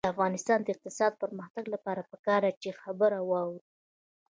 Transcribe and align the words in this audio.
د 0.03 0.05
افغانستان 0.15 0.59
د 0.63 0.67
اقتصادي 0.75 1.19
پرمختګ 1.23 1.65
لپاره 1.73 2.07
پکار 2.11 2.41
ده 2.45 2.51
چې 2.61 2.79
خبره 2.81 3.19
واورو. 3.29 3.61